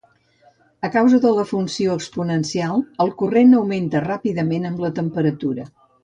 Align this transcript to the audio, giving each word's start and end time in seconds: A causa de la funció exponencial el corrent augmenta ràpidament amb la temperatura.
A 0.87 0.89
causa 0.95 1.17
de 1.25 1.33
la 1.39 1.43
funció 1.49 1.97
exponencial 1.97 2.81
el 3.05 3.13
corrent 3.19 3.53
augmenta 3.59 4.01
ràpidament 4.05 4.65
amb 4.71 4.81
la 4.85 4.91
temperatura. 5.01 5.67